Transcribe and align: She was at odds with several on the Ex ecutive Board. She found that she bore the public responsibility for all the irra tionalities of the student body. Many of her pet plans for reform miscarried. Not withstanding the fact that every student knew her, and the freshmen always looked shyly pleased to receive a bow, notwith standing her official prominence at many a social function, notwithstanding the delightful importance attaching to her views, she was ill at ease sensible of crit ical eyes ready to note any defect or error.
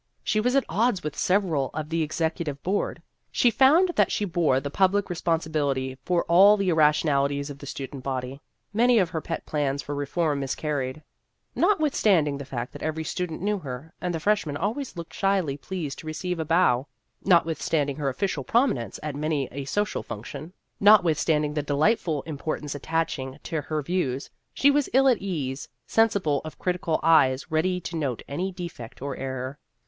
She 0.23 0.39
was 0.39 0.55
at 0.55 0.65
odds 0.67 1.03
with 1.03 1.15
several 1.15 1.69
on 1.75 1.89
the 1.89 2.01
Ex 2.03 2.17
ecutive 2.19 2.57
Board. 2.63 3.03
She 3.31 3.51
found 3.51 3.89
that 3.97 4.11
she 4.11 4.25
bore 4.25 4.59
the 4.59 4.71
public 4.71 5.11
responsibility 5.11 5.99
for 6.03 6.23
all 6.23 6.57
the 6.57 6.69
irra 6.69 6.89
tionalities 6.89 7.51
of 7.51 7.59
the 7.59 7.67
student 7.67 8.01
body. 8.03 8.41
Many 8.73 8.97
of 8.97 9.11
her 9.11 9.21
pet 9.21 9.45
plans 9.45 9.83
for 9.83 9.93
reform 9.93 10.39
miscarried. 10.39 11.03
Not 11.53 11.79
withstanding 11.79 12.39
the 12.39 12.45
fact 12.45 12.73
that 12.73 12.81
every 12.81 13.03
student 13.03 13.43
knew 13.43 13.59
her, 13.59 13.93
and 14.01 14.11
the 14.11 14.19
freshmen 14.19 14.57
always 14.57 14.97
looked 14.97 15.13
shyly 15.13 15.55
pleased 15.55 15.99
to 15.99 16.07
receive 16.07 16.39
a 16.39 16.45
bow, 16.45 16.87
notwith 17.23 17.57
standing 17.57 17.97
her 17.97 18.09
official 18.09 18.43
prominence 18.43 18.99
at 19.03 19.15
many 19.15 19.47
a 19.51 19.65
social 19.65 20.01
function, 20.01 20.51
notwithstanding 20.79 21.53
the 21.53 21.61
delightful 21.61 22.23
importance 22.23 22.73
attaching 22.73 23.37
to 23.43 23.61
her 23.61 23.83
views, 23.83 24.31
she 24.51 24.71
was 24.71 24.89
ill 24.93 25.07
at 25.07 25.19
ease 25.19 25.69
sensible 25.85 26.41
of 26.43 26.57
crit 26.57 26.81
ical 26.81 26.99
eyes 27.03 27.51
ready 27.51 27.79
to 27.81 27.95
note 27.95 28.23
any 28.27 28.51
defect 28.51 28.99
or 28.99 29.15
error. 29.15 29.59